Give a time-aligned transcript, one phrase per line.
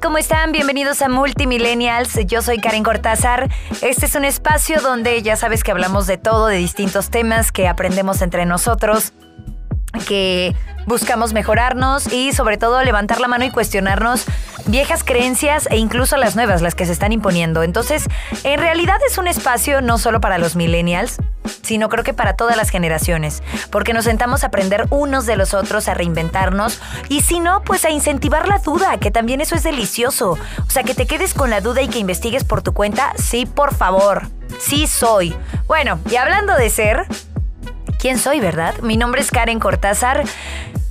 [0.00, 0.50] ¿Cómo están?
[0.50, 2.18] Bienvenidos a Multimillennials.
[2.26, 3.48] Yo soy Karen Cortázar.
[3.80, 7.68] Este es un espacio donde ya sabes que hablamos de todo, de distintos temas, que
[7.68, 9.12] aprendemos entre nosotros,
[10.08, 10.54] que
[10.86, 14.26] buscamos mejorarnos y sobre todo levantar la mano y cuestionarnos
[14.66, 17.62] viejas creencias e incluso las nuevas, las que se están imponiendo.
[17.62, 18.04] Entonces,
[18.44, 21.18] en realidad es un espacio no solo para los millennials,
[21.62, 25.54] sino creo que para todas las generaciones, porque nos sentamos a aprender unos de los
[25.54, 29.62] otros, a reinventarnos y si no, pues a incentivar la duda, que también eso es
[29.62, 30.38] delicioso.
[30.66, 33.46] O sea, que te quedes con la duda y que investigues por tu cuenta, sí,
[33.46, 34.28] por favor.
[34.58, 35.36] Sí soy.
[35.66, 37.06] Bueno, y hablando de ser,
[38.04, 38.74] ¿quién soy, verdad?
[38.82, 40.24] Mi nombre es Karen Cortázar.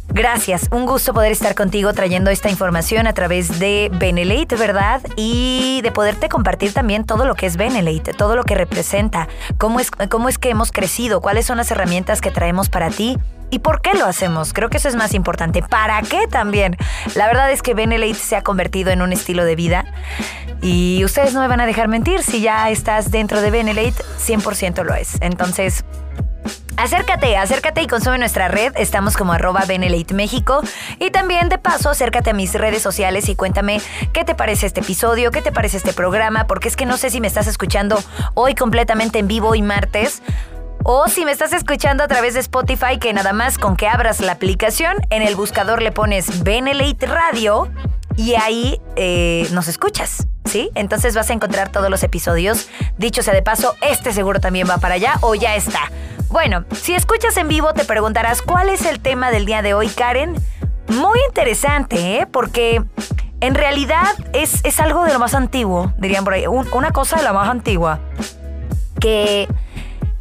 [0.08, 5.00] Gracias, un gusto poder estar contigo trayendo esta información a través de Benelate, ¿verdad?
[5.16, 9.28] Y de poderte compartir también todo lo que es Benelate, todo lo que representa,
[9.60, 13.20] cómo es, cómo es que hemos crecido, cuáles son las herramientas que traemos para ti.
[13.52, 14.52] ¿Y por qué lo hacemos?
[14.52, 15.62] Creo que eso es más importante.
[15.62, 16.78] ¿Para qué también?
[17.14, 19.86] La verdad es que Benelate se ha convertido en un estilo de vida
[20.64, 22.24] y ustedes no me van a dejar mentir.
[22.24, 25.18] Si ya estás dentro de Benelate, 100% lo es.
[25.22, 25.86] Entonces,
[26.78, 28.74] Acércate, acércate y consume nuestra red.
[28.76, 30.14] Estamos como arroba Benelate.
[31.00, 33.80] Y también de paso, acércate a mis redes sociales y cuéntame
[34.12, 37.10] qué te parece este episodio, qué te parece este programa, porque es que no sé
[37.10, 38.02] si me estás escuchando
[38.34, 40.22] hoy completamente en vivo y martes.
[40.84, 44.20] O si me estás escuchando a través de Spotify, que nada más con que abras
[44.20, 47.70] la aplicación, en el buscador le pones Benelate Radio
[48.18, 50.28] y ahí eh, nos escuchas.
[50.46, 50.70] ¿Sí?
[50.76, 52.68] Entonces vas a encontrar todos los episodios.
[52.98, 55.90] Dicho sea de paso, este seguro también va para allá o ya está.
[56.34, 59.88] Bueno, si escuchas en vivo te preguntarás cuál es el tema del día de hoy,
[59.88, 60.34] Karen.
[60.88, 62.26] Muy interesante, ¿eh?
[62.26, 62.84] Porque
[63.40, 66.48] en realidad es, es algo de lo más antiguo, dirían por ahí.
[66.48, 68.00] una cosa de la más antigua.
[69.00, 69.48] Que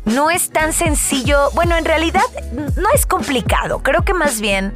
[0.04, 1.50] no es tan sencillo.
[1.54, 2.20] Bueno, en realidad
[2.76, 3.82] no es complicado.
[3.82, 4.74] Creo que más bien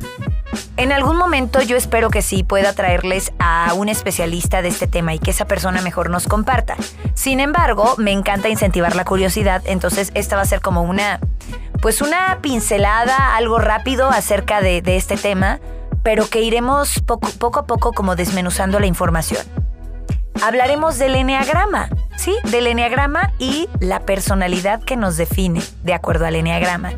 [0.77, 5.15] en algún momento yo espero que sí pueda traerles a un especialista de este tema
[5.15, 6.77] y que esa persona mejor nos comparta.
[7.15, 11.21] Sin embargo, me encanta incentivar la curiosidad, entonces esta va a ser como una,
[11.81, 15.61] pues una pincelada, algo rápido acerca de, este tema,
[16.03, 19.45] pero que iremos poco, poco a poco como desmenuzando la información.
[20.43, 22.37] Hablaremos del eneagrama, ¿sí?
[22.45, 26.93] Del eneagrama y la personalidad que nos define de acuerdo al eneagrama.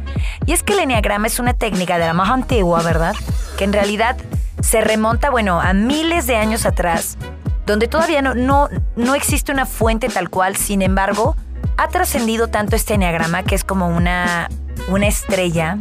[0.45, 3.15] Y es que el eneagrama es una técnica de la más antigua, ¿verdad?
[3.59, 4.17] Que en realidad
[4.63, 7.19] se remonta, bueno, a miles de años atrás,
[7.67, 11.37] donde todavía no, no, no existe una fuente tal cual, sin embargo,
[11.77, 14.49] ha trascendido tanto este enneagrama que es como una,
[14.87, 15.77] una estrella.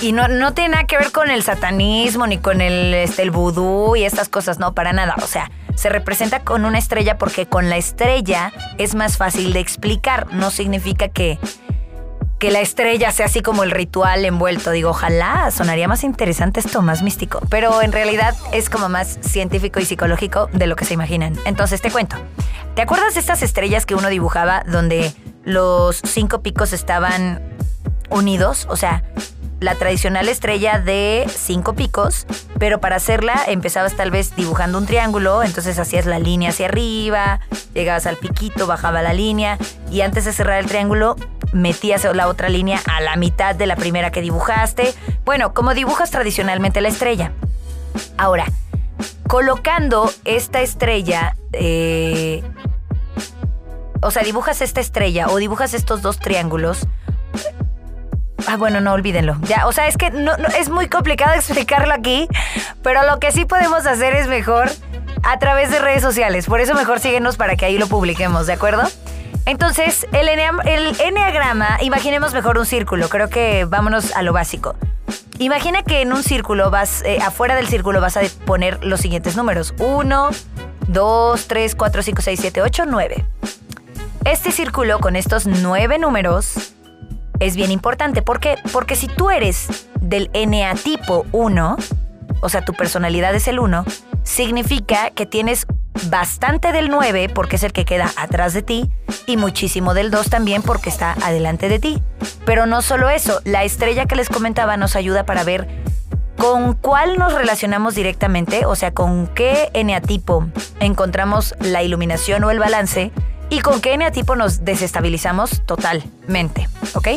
[0.00, 3.30] Y no, no tiene nada que ver con el satanismo ni con el, este, el
[3.30, 5.16] vudú y estas cosas, no, para nada.
[5.22, 9.60] O sea, se representa con una estrella porque con la estrella es más fácil de
[9.60, 10.32] explicar.
[10.32, 11.38] No significa que
[12.38, 14.70] que la estrella sea así como el ritual envuelto.
[14.70, 17.40] Digo, ojalá sonaría más interesante esto, más místico.
[17.48, 21.34] Pero en realidad es como más científico y psicológico de lo que se imaginan.
[21.46, 22.16] Entonces te cuento.
[22.74, 25.12] ¿Te acuerdas de estas estrellas que uno dibujaba donde
[25.44, 27.40] los cinco picos estaban
[28.10, 28.66] unidos?
[28.68, 29.02] O sea,
[29.60, 32.26] la tradicional estrella de cinco picos,
[32.58, 37.40] pero para hacerla empezabas tal vez dibujando un triángulo, entonces hacías la línea hacia arriba,
[37.74, 39.58] llegabas al piquito, bajaba la línea
[39.90, 41.16] y antes de cerrar el triángulo
[41.52, 44.94] metías la otra línea a la mitad de la primera que dibujaste.
[45.24, 47.32] Bueno, como dibujas tradicionalmente la estrella.
[48.18, 48.44] Ahora,
[49.26, 52.42] colocando esta estrella, eh,
[54.02, 56.86] o sea, dibujas esta estrella o dibujas estos dos triángulos.
[58.46, 59.36] Ah, bueno, no olvídenlo.
[59.42, 62.28] Ya, o sea, es que no, es muy complicado explicarlo aquí,
[62.82, 64.70] pero lo que sí podemos hacer es mejor
[65.22, 66.46] a través de redes sociales.
[66.46, 68.82] Por eso mejor síguenos para que ahí lo publiquemos, ¿de acuerdo?
[69.46, 74.74] Entonces, el, enneagrama, imaginemos mejor un círculo, creo que vámonos a lo básico.
[75.38, 79.36] Imagina que en un círculo vas, eh, afuera del círculo vas a poner los siguientes
[79.36, 79.74] números.
[79.78, 80.30] 1,
[80.88, 83.24] 2, 3, 4, 5, 6, 7, 8, 9.
[84.24, 86.74] Este círculo con estos nueve números
[87.40, 88.22] es bien importante.
[88.22, 88.56] ¿Por qué?
[88.72, 91.76] Porque si tú eres del eneatipo 1,
[92.40, 93.84] o sea, tu personalidad es el 1,
[94.22, 95.66] significa que tienes
[96.10, 98.90] bastante del 9 porque es el que queda atrás de ti
[99.26, 102.02] y muchísimo del 2 también porque está adelante de ti.
[102.44, 105.66] Pero no solo eso, la estrella que les comentaba nos ayuda para ver
[106.36, 110.46] con cuál nos relacionamos directamente, o sea, con qué eneatipo
[110.80, 113.10] encontramos la iluminación o el balance
[113.48, 117.08] y con qué eneatipo nos desestabilizamos totalmente, ¿ok?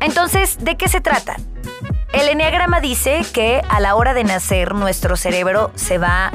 [0.00, 1.36] Entonces, ¿de qué se trata?
[2.12, 6.30] El enneagrama dice que a la hora de nacer nuestro cerebro se va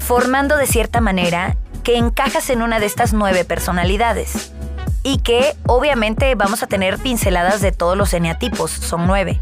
[0.00, 4.52] formando de cierta manera que encajas en una de estas nueve personalidades
[5.02, 9.40] y que obviamente vamos a tener pinceladas de todos los eneatipos, son nueve.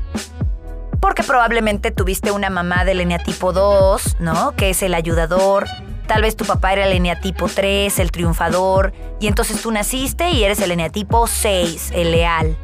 [1.00, 4.52] Porque probablemente tuviste una mamá del eneatipo 2, ¿no?
[4.52, 5.66] Que es el ayudador.
[6.10, 8.92] Tal vez tu papá era el eneatipo 3, el triunfador.
[9.20, 12.56] Y entonces tú naciste y eres el eneatipo 6, el leal.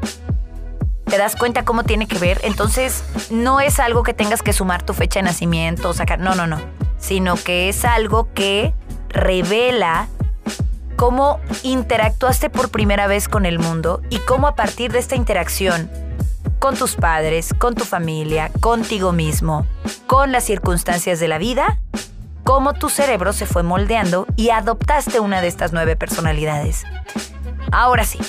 [1.05, 2.41] ¿Te das cuenta cómo tiene que ver?
[2.43, 6.19] Entonces, no es algo que tengas que sumar tu fecha de nacimiento, sacar.
[6.19, 6.59] No, no, no.
[6.99, 8.75] Sino que es algo que
[9.11, 10.09] revela
[10.97, 15.89] cómo interactuaste por primera vez con el mundo y cómo a partir de esta interacción
[16.59, 19.69] con tus padres, con tu familia, contigo mismo,
[20.09, 21.79] con las circunstancias de la vida,
[22.47, 26.85] cómo tu cerebro se fue moldeando y adoptaste una de estas nueve personalidades.
[27.73, 28.21] Ahora sí,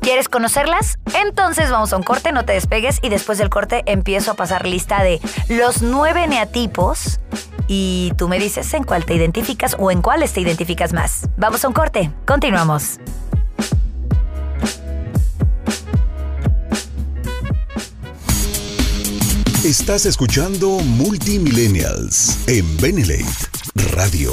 [0.00, 0.98] ¿Quieres conocerlas?
[1.18, 4.66] Entonces vamos a un corte, no te despegues y después del corte empiezo a pasar
[4.66, 5.18] lista de
[5.48, 7.20] los nueve neatipos
[7.68, 11.30] y tú me dices en cuál te identificas o en cuáles te identificas más.
[11.38, 13.00] Vamos a un corte, continuamos.
[19.64, 23.24] Estás escuchando Multimillennials en Benelate
[23.96, 24.30] Radio.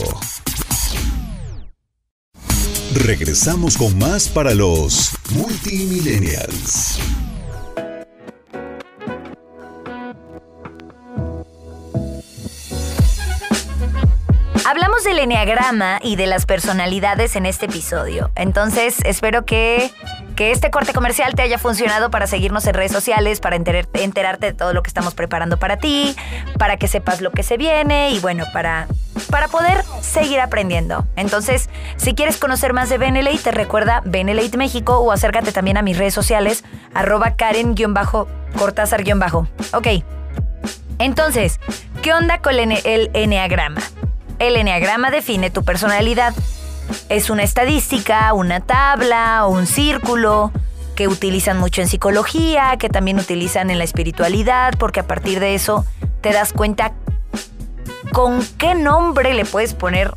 [2.94, 7.00] Regresamos con más para los multimillennials.
[14.66, 18.32] Hablamos del enneagrama y de las personalidades en este episodio.
[18.36, 19.92] Entonces, espero que,
[20.42, 24.54] que este corte comercial te haya funcionado para seguirnos en redes sociales, para enterarte de
[24.54, 26.16] todo lo que estamos preparando para ti,
[26.58, 28.88] para que sepas lo que se viene y bueno, para
[29.30, 31.06] para poder seguir aprendiendo.
[31.16, 35.84] Entonces, si quieres conocer más de Benelate, te recuerda Benelate México o acércate también a
[35.84, 36.64] mis redes sociales,
[36.96, 39.88] arroba Karen-Cortázar- Ok.
[40.98, 41.60] Entonces,
[42.02, 43.82] ¿qué onda con el, el Enneagrama?
[44.40, 46.34] El Enneagrama define tu personalidad.
[47.10, 50.52] Es una estadística, una tabla o un círculo
[50.96, 55.56] que utilizan mucho en psicología, que también utilizan en la espiritualidad, porque a partir de
[55.56, 55.86] eso
[56.22, 56.94] te das cuenta
[58.12, 60.14] ¿con qué nombre le puedes poner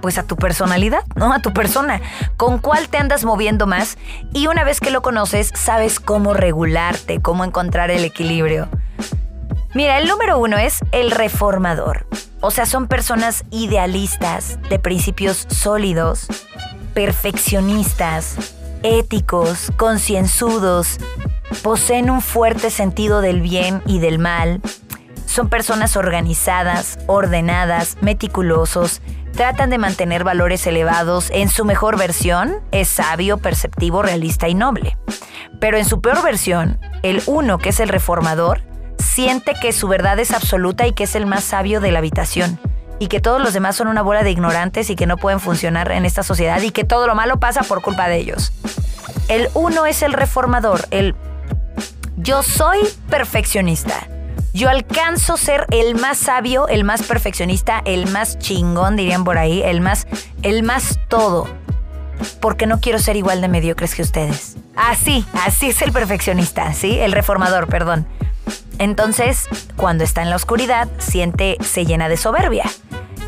[0.00, 1.32] pues a tu personalidad, ¿no?
[1.32, 2.00] A tu persona.
[2.38, 3.98] ¿Con cuál te andas moviendo más?
[4.32, 8.68] Y una vez que lo conoces, sabes cómo regularte, cómo encontrar el equilibrio.
[9.74, 12.06] Mira, el número uno es el reformador.
[12.40, 16.26] O sea, son personas idealistas, de principios sólidos,
[16.94, 18.36] perfeccionistas,
[18.82, 20.98] éticos, concienzudos,
[21.62, 24.60] poseen un fuerte sentido del bien y del mal,
[25.30, 29.00] son personas organizadas, ordenadas, meticulosos,
[29.32, 34.98] tratan de mantener valores elevados en su mejor versión, es sabio, perceptivo, realista y noble.
[35.60, 38.62] Pero en su peor versión, el uno, que es el reformador,
[39.10, 42.58] siente que su verdad es absoluta y que es el más sabio de la habitación,
[42.98, 45.90] y que todos los demás son una bola de ignorantes y que no pueden funcionar
[45.92, 48.52] en esta sociedad y que todo lo malo pasa por culpa de ellos.
[49.28, 51.14] El uno es el reformador, el
[52.16, 52.78] yo soy
[53.08, 54.06] perfeccionista
[54.52, 59.62] yo alcanzo ser el más sabio, el más perfeccionista, el más chingón, dirían por ahí,
[59.62, 60.06] el más,
[60.42, 61.48] el más todo.
[62.40, 64.56] Porque no quiero ser igual de mediocres que ustedes.
[64.74, 66.98] Así, así es el perfeccionista, ¿sí?
[66.98, 68.06] El reformador, perdón.
[68.80, 69.46] Entonces,
[69.76, 72.64] cuando está en la oscuridad, siente, se llena de soberbia.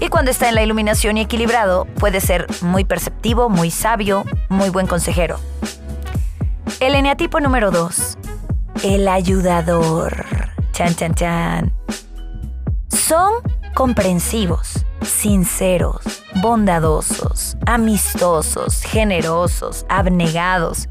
[0.00, 4.70] Y cuando está en la iluminación y equilibrado, puede ser muy perceptivo, muy sabio, muy
[4.70, 5.38] buen consejero.
[6.80, 8.16] El eneatipo número 2.
[8.82, 10.24] El ayudador.
[10.72, 11.72] Chan, chan, chan.
[12.88, 13.34] Son
[13.74, 20.88] comprensivos, sinceros, bondadosos, amistosos, generosos, abnegados.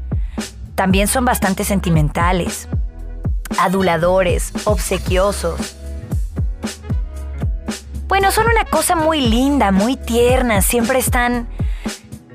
[0.76, 2.68] También son bastante sentimentales,
[3.58, 5.76] aduladores, obsequiosos.
[8.08, 11.48] Bueno, son una cosa muy linda, muy tierna, siempre están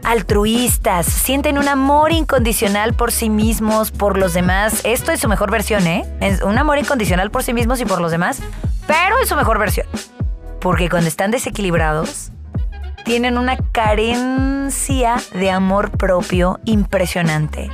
[0.03, 4.81] altruistas, sienten un amor incondicional por sí mismos, por los demás.
[4.86, 6.05] Esto es su mejor versión, ¿eh?
[6.21, 8.39] Es un amor incondicional por sí mismos y por los demás,
[8.88, 9.86] pero es su mejor versión.
[10.62, 12.31] Porque cuando están desequilibrados,
[13.03, 17.69] tienen una carencia de amor propio impresionante.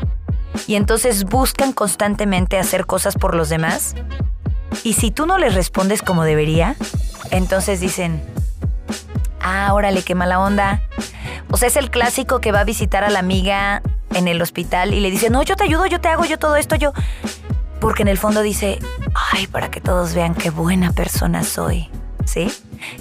[0.68, 3.96] Y entonces buscan constantemente hacer cosas por los demás.
[4.84, 6.76] Y si tú no les respondes como debería,
[7.32, 8.24] entonces dicen,
[9.42, 10.82] ah, órale, qué mala onda
[11.54, 13.84] o sea, es el clásico que va a visitar a la amiga
[14.16, 16.56] en el hospital y le dice, no, yo te ayudo, yo te hago, yo todo
[16.56, 16.94] esto, yo...
[17.80, 18.80] Porque en el fondo dice,
[19.32, 21.92] ay, para que todos vean qué buena persona soy.
[22.26, 22.52] ¿Sí?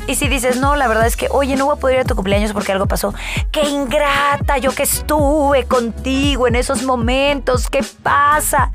[0.07, 2.05] Y si dices, no, la verdad es que, oye, no voy a poder ir a
[2.05, 3.15] tu cumpleaños porque algo pasó.
[3.51, 4.59] ¡Qué ingrata!
[4.59, 7.69] Yo que estuve contigo en esos momentos.
[7.69, 8.73] ¿Qué pasa?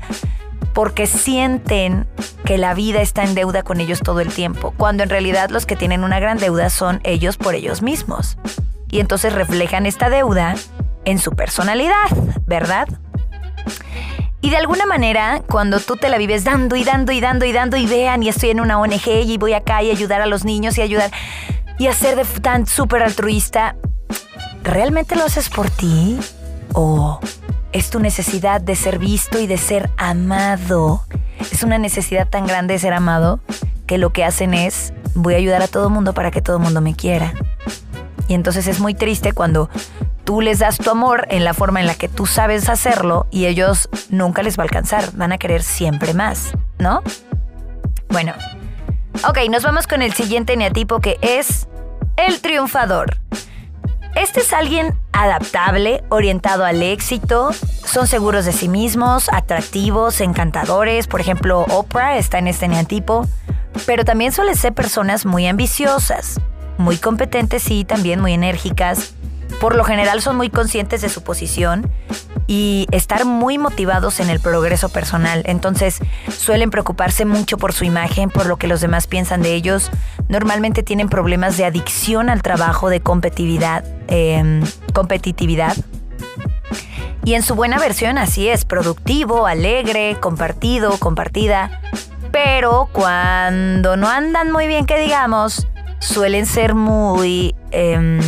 [0.74, 2.06] Porque sienten
[2.44, 5.66] que la vida está en deuda con ellos todo el tiempo, cuando en realidad los
[5.66, 8.38] que tienen una gran deuda son ellos por ellos mismos.
[8.90, 10.54] Y entonces reflejan esta deuda
[11.04, 12.08] en su personalidad,
[12.46, 12.88] ¿verdad?
[14.40, 17.52] Y de alguna manera, cuando tú te la vives dando y dando y dando y
[17.52, 20.44] dando y vean y estoy en una ONG y voy acá y ayudar a los
[20.44, 21.10] niños y ayudar
[21.78, 23.76] y hacer de tan súper altruista,
[24.62, 26.18] ¿realmente lo haces por ti?
[26.72, 27.20] ¿O
[27.72, 31.04] es tu necesidad de ser visto y de ser amado?
[31.50, 33.40] Es una necesidad tan grande de ser amado
[33.86, 36.80] que lo que hacen es voy a ayudar a todo mundo para que todo mundo
[36.80, 37.32] me quiera.
[38.28, 39.70] Y entonces es muy triste cuando
[40.28, 43.46] tú les das tu amor en la forma en la que tú sabes hacerlo y
[43.46, 47.02] ellos nunca les va a alcanzar, van a querer siempre más, ¿no?
[48.10, 48.34] Bueno,
[49.26, 51.66] ok, nos vamos con el siguiente eneatipo que es
[52.18, 53.16] el triunfador.
[54.16, 57.52] Este es alguien adaptable, orientado al éxito,
[57.86, 61.06] son seguros de sí mismos, atractivos, encantadores.
[61.06, 63.26] Por ejemplo, Oprah está en este eneatipo,
[63.86, 66.38] pero también suelen ser personas muy ambiciosas,
[66.76, 69.14] muy competentes y también muy enérgicas,
[69.60, 71.90] por lo general son muy conscientes de su posición
[72.46, 75.42] y estar muy motivados en el progreso personal.
[75.46, 75.98] Entonces
[76.36, 79.90] suelen preocuparse mucho por su imagen, por lo que los demás piensan de ellos.
[80.28, 83.84] Normalmente tienen problemas de adicción al trabajo, de competitividad.
[84.08, 84.62] Em,
[84.94, 85.76] competitividad.
[87.24, 91.82] Y en su buena versión así es, productivo, alegre, compartido, compartida.
[92.32, 95.66] Pero cuando no andan muy bien, que digamos,
[96.00, 97.54] suelen ser muy...
[97.70, 98.20] Em,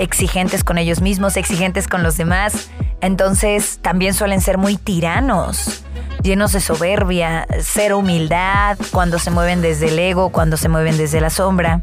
[0.00, 2.70] exigentes con ellos mismos, exigentes con los demás.
[3.00, 5.84] Entonces también suelen ser muy tiranos,
[6.22, 11.20] llenos de soberbia, cero humildad, cuando se mueven desde el ego, cuando se mueven desde
[11.20, 11.82] la sombra.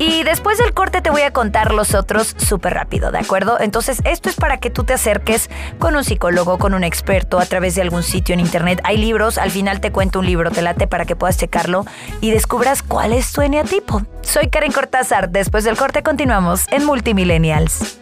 [0.00, 3.60] Y después del corte te voy a contar los otros súper rápido, ¿de acuerdo?
[3.60, 7.44] Entonces, esto es para que tú te acerques con un psicólogo, con un experto, a
[7.44, 8.80] través de algún sitio en internet.
[8.84, 11.84] Hay libros, al final te cuento un libro, te late para que puedas checarlo
[12.22, 14.00] y descubras cuál es tu eneatipo.
[14.22, 15.28] Soy Karen Cortázar.
[15.28, 18.00] Después del corte continuamos en Multimillennials.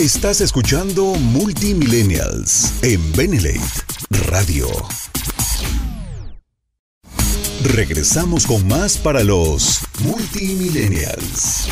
[0.00, 3.60] Estás escuchando Multimillennials en Benelate
[4.30, 4.66] Radio.
[7.74, 11.68] Regresamos con más para los Multimillennials.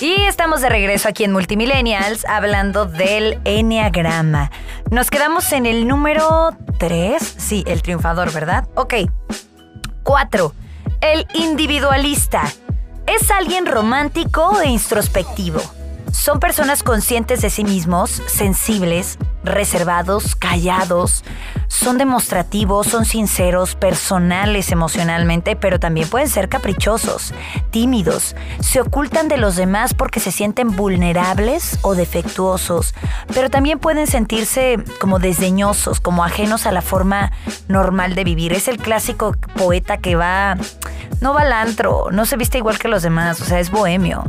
[0.00, 4.50] Y estamos de regreso aquí en Multimillennials hablando del Enneagrama.
[4.90, 8.68] Nos quedamos en el número 3, sí, el triunfador, ¿verdad?
[8.74, 8.94] Ok,
[10.06, 10.54] 4.
[11.00, 12.44] El individualista.
[13.08, 15.60] Es alguien romántico e introspectivo.
[16.12, 21.24] Son personas conscientes de sí mismos, sensibles, reservados, callados.
[21.68, 27.32] Son demostrativos, son sinceros, personales emocionalmente, pero también pueden ser caprichosos,
[27.70, 28.36] tímidos.
[28.60, 32.94] Se ocultan de los demás porque se sienten vulnerables o defectuosos,
[33.34, 37.32] pero también pueden sentirse como desdeñosos, como ajenos a la forma
[37.68, 38.52] normal de vivir.
[38.52, 40.56] Es el clásico poeta que va,
[41.20, 44.24] no va al antro, no se viste igual que los demás, o sea, es bohemio.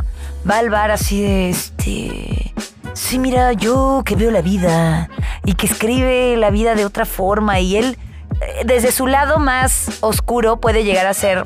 [0.49, 2.53] Va al bar así de este
[2.97, 5.09] sí, mira, yo que veo la vida
[5.45, 7.97] y que escribe la vida de otra forma y él
[8.41, 11.45] eh, desde su lado más oscuro puede llegar a ser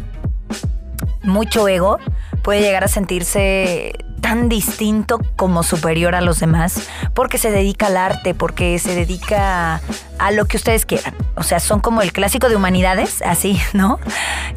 [1.24, 2.00] mucho ego,
[2.41, 7.98] puede llegar a sentirse tan distinto como superior a los demás, porque se dedica al
[7.98, 9.81] arte, porque se dedica
[10.20, 11.13] a lo que ustedes quieran.
[11.41, 14.00] O sea, son como el clásico de humanidades, así, ¿no?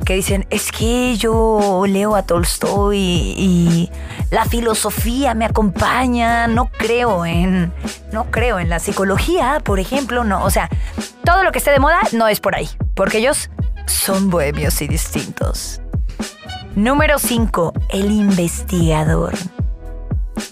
[0.05, 3.91] Que dicen, es que yo leo a Tolstoy y
[4.31, 7.73] la filosofía me acompaña, no creo en,
[8.13, 10.45] no creo en la psicología, por ejemplo, no.
[10.45, 10.69] O sea,
[11.25, 13.49] todo lo que esté de moda no es por ahí, porque ellos
[13.87, 15.81] son bohemios y distintos.
[16.77, 17.73] Número 5.
[17.89, 19.33] El investigador.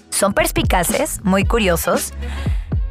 [0.09, 2.15] Son perspicaces, muy curiosos.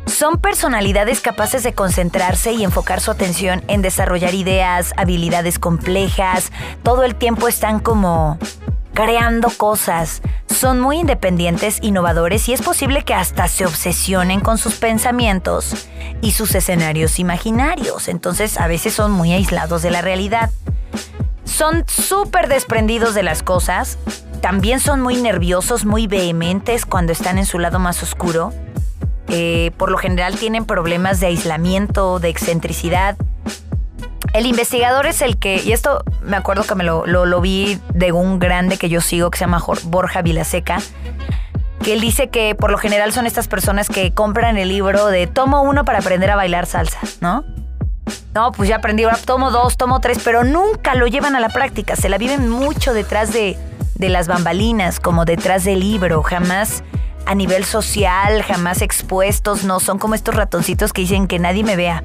[0.06, 6.52] Son personalidades capaces de concentrarse y enfocar su atención en desarrollar ideas, habilidades complejas.
[6.84, 8.38] Todo el tiempo están como
[8.94, 10.22] creando cosas.
[10.48, 15.88] Son muy independientes, innovadores y es posible que hasta se obsesionen con sus pensamientos
[16.22, 18.08] y sus escenarios imaginarios.
[18.08, 20.52] Entonces a veces son muy aislados de la realidad.
[21.46, 23.98] Son súper desprendidos de las cosas.
[24.42, 28.54] También son muy nerviosos, muy vehementes cuando están en su lado más oscuro.
[29.34, 33.16] Eh, por lo general tienen problemas de aislamiento, de excentricidad.
[34.34, 38.40] El investigador es el que, y esto me acuerdo que me lo, vi de un
[38.40, 40.80] grande que yo sigo que se llama Borja Vilaseca,
[41.82, 45.28] que él dice que por lo general son estas personas que compran el libro de
[45.28, 47.46] tomo uno para aprender a bailar salsa, ¿no?
[48.34, 51.96] No, pues ya aprendí, tomo dos, tomo tres, pero nunca lo llevan a la práctica,
[51.96, 53.58] se la viven mucho detrás de,
[53.96, 56.84] de las bambalinas, como detrás del libro, jamás
[57.26, 61.76] a nivel social, jamás expuestos, no, son como estos ratoncitos que dicen que nadie me
[61.76, 62.04] vea.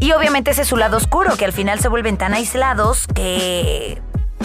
[0.00, 4.02] Y obviamente ese es su lado oscuro, que al final se vuelven tan aislados que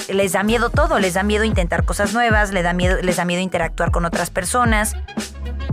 [0.10, 3.26] les da miedo todo, les da miedo intentar cosas nuevas, les da miedo, les da
[3.26, 4.96] miedo interactuar con otras personas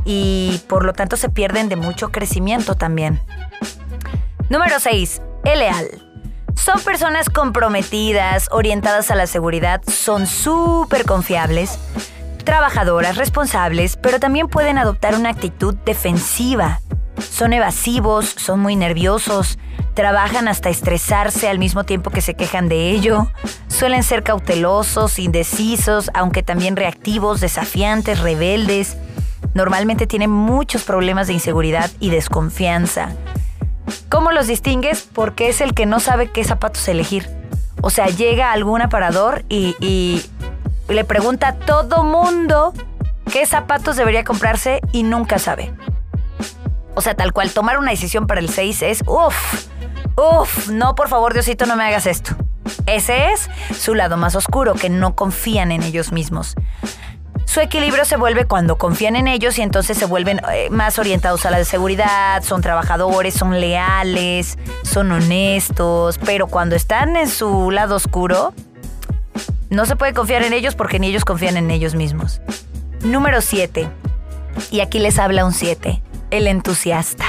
[0.04, 3.20] y por lo tanto se pierden de mucho crecimiento también.
[4.48, 5.22] Número 6.
[5.44, 5.86] El leal.
[6.54, 11.78] Son personas comprometidas, orientadas a la seguridad, son súper confiables,
[12.44, 16.80] trabajadoras, responsables, pero también pueden adoptar una actitud defensiva.
[17.18, 19.58] Son evasivos, son muy nerviosos,
[19.94, 23.28] trabajan hasta estresarse al mismo tiempo que se quejan de ello,
[23.68, 28.96] suelen ser cautelosos, indecisos, aunque también reactivos, desafiantes, rebeldes.
[29.54, 33.10] Normalmente tienen muchos problemas de inseguridad y desconfianza.
[34.08, 35.02] ¿Cómo los distingues?
[35.02, 37.28] Porque es el que no sabe qué zapatos elegir.
[37.80, 40.24] O sea, llega a algún aparador y,
[40.88, 42.72] le pregunta a todo mundo
[43.32, 45.72] qué zapatos debería comprarse y nunca sabe.
[46.94, 49.66] O sea, tal cual, tomar una decisión para el 6 es, uff,
[50.16, 52.36] uff, no, por favor, Diosito, no me hagas esto.
[52.86, 56.54] Ese es su lado más oscuro, que no confían en ellos mismos.
[57.46, 61.46] Su equilibrio se vuelve cuando confían en ellos y entonces se vuelven eh, más orientados
[61.46, 67.96] a la seguridad, son trabajadores, son leales, son honestos, pero cuando están en su lado
[67.96, 68.54] oscuro,
[69.70, 72.40] no se puede confiar en ellos porque ni ellos confían en ellos mismos.
[73.02, 73.88] Número 7.
[74.70, 76.02] Y aquí les habla un 7
[76.34, 77.24] el entusiasta.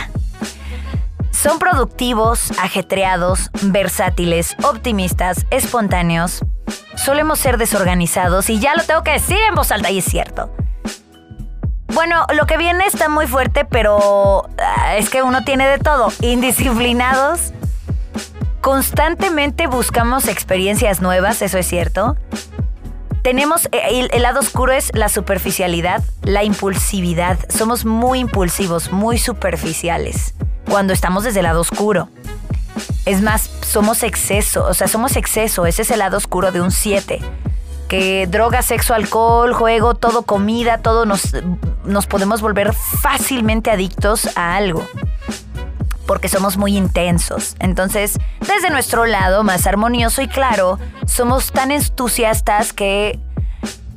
[1.32, 6.44] Son productivos, ajetreados, versátiles, optimistas, espontáneos.
[6.96, 10.50] Solemos ser desorganizados y ya lo tengo que decir en voz alta y es cierto.
[11.94, 16.12] Bueno, lo que viene está muy fuerte, pero ah, es que uno tiene de todo.
[16.22, 17.54] Indisciplinados.
[18.66, 22.18] Constantemente buscamos experiencias nuevas, eso es cierto
[23.22, 27.38] tenemos, eh, el, lado oscuro es la superficialidad, la impulsividad.
[27.50, 30.34] Somos muy impulsivos, muy superficiales
[30.68, 32.10] cuando estamos desde el lado oscuro.
[33.06, 36.72] Es más, somos exceso, o sea, somos exceso, ese es el lado oscuro de un
[36.72, 37.20] 7.
[37.88, 41.34] Que droga, sexo, alcohol, juego, todo comida, todo nos,
[41.84, 44.84] nos podemos volver fácilmente adictos a algo
[46.06, 47.56] porque somos muy intensos.
[47.60, 53.20] Entonces, desde nuestro lado más armonioso y claro, somos tan entusiastas que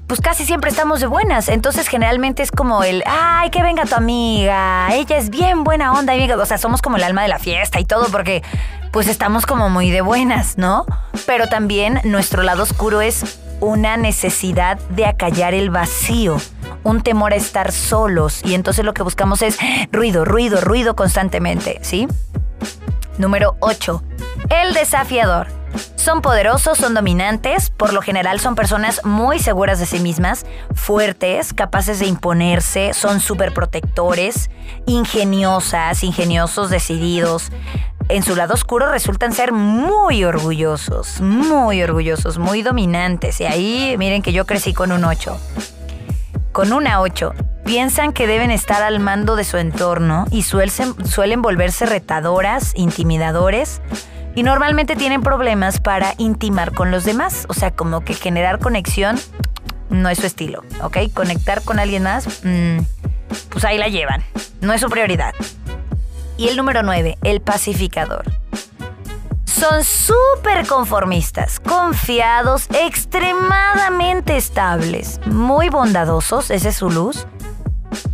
[0.08, 1.48] pues casi siempre estamos de buenas.
[1.48, 6.14] Entonces generalmente es como el, ay, que venga tu amiga, ella es bien buena onda.
[6.36, 8.42] O sea, somos como el alma de la fiesta y todo porque
[8.90, 10.86] pues estamos como muy de buenas, ¿no?
[11.26, 16.38] Pero también nuestro lado oscuro es una necesidad de acallar el vacío,
[16.84, 19.58] un temor a estar solos y entonces lo que buscamos es
[19.92, 22.08] ruido, ruido, ruido constantemente, ¿sí?
[23.18, 24.02] Número 8.
[24.50, 25.48] El desafiador.
[25.96, 31.52] Son poderosos, son dominantes, por lo general son personas muy seguras de sí mismas, fuertes,
[31.52, 34.50] capaces de imponerse, son súper protectores,
[34.86, 37.52] ingeniosas, ingeniosos, decididos,
[38.08, 43.38] en su lado oscuro resultan ser muy orgullosos, muy orgullosos, muy dominantes.
[43.40, 45.38] Y ahí miren que yo crecí con un 8.
[46.58, 47.34] Con una 8.
[47.64, 53.80] Piensan que deben estar al mando de su entorno y suelen, volverse retadoras, intimidadores
[54.34, 57.46] y normalmente tienen problemas para intimar con los demás.
[57.48, 59.20] O sea, como que generar conexión
[59.88, 60.96] no es su estilo, ¿ok?
[61.14, 62.78] Conectar con alguien más, mm,
[63.50, 64.24] pues ahí la llevan.
[64.60, 65.36] No es su prioridad.
[66.38, 68.24] Y el número 9, el pacificador.
[69.48, 77.26] Son súper conformistas, confiados, extremadamente estables, muy bondadosos, esa es su luz,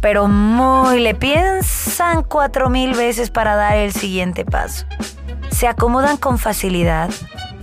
[0.01, 4.87] pero muy le piensan cuatro mil veces para dar el siguiente paso.
[5.51, 7.11] Se acomodan con facilidad,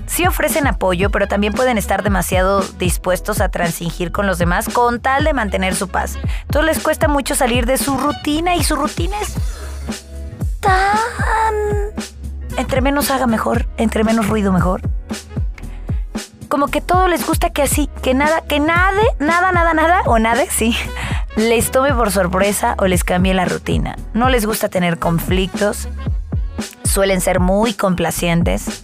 [0.06, 5.00] sí ofrecen apoyo, pero también pueden estar demasiado dispuestos a transigir con los demás con
[5.00, 6.18] tal de mantener su paz.
[6.42, 9.34] Entonces les cuesta mucho salir de su rutina y su rutina es
[10.60, 12.11] tan...
[12.58, 14.82] Entre menos haga mejor, entre menos ruido mejor.
[16.48, 20.20] Como que todo les gusta que así, que nada, que nade, nada, nada, nada, o
[20.20, 20.76] nada, sí,
[21.38, 23.96] les tome por sorpresa o les cambie la rutina.
[24.14, 25.88] No les gusta tener conflictos,
[26.84, 28.84] suelen ser muy complacientes,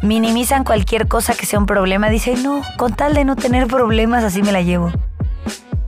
[0.00, 4.24] minimizan cualquier cosa que sea un problema, dicen, no, con tal de no tener problemas,
[4.24, 4.90] así me la llevo.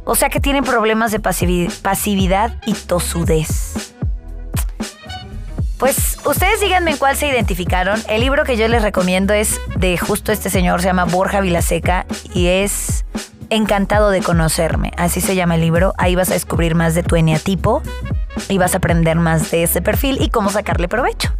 [0.04, 3.85] O sea que tienen problemas de pasividad y tosudez.
[5.78, 8.00] Pues ustedes díganme en cuál se identificaron.
[8.08, 12.06] El libro que yo les recomiendo es de justo este señor, se llama Borja Vilaseca
[12.34, 13.04] y es
[13.48, 14.90] Encantado de conocerme.
[14.96, 15.94] Así se llama el libro.
[15.98, 17.80] Ahí vas a descubrir más de tu eneatipo
[18.48, 21.32] y vas a aprender más de ese perfil y cómo sacarle provecho.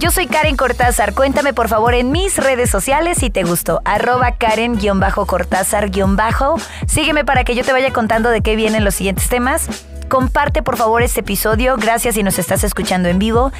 [0.00, 1.14] Yo soy Karen Cortázar.
[1.14, 3.80] Cuéntame por favor en mis redes sociales si te gustó.
[3.84, 9.68] Arroba Karen-Cortázar- Sígueme para que yo te vaya contando de qué vienen los siguientes temas.
[10.12, 11.78] Comparte por favor este episodio.
[11.78, 13.50] Gracias si nos estás escuchando en vivo.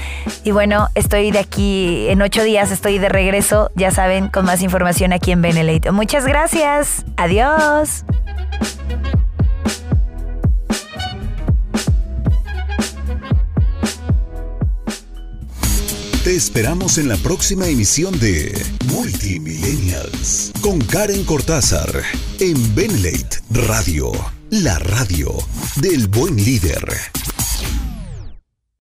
[0.45, 4.61] Y bueno, estoy de aquí en ocho días, estoy de regreso, ya saben, con más
[4.61, 5.93] información aquí en Benelete.
[5.93, 7.07] Muchas gracias.
[7.17, 8.05] Adiós.
[16.23, 18.53] Te esperamos en la próxima emisión de
[18.88, 21.88] Multimillennials con Karen Cortázar
[22.41, 24.12] en Benlate Radio,
[24.53, 25.33] la radio
[25.77, 27.32] del buen líder.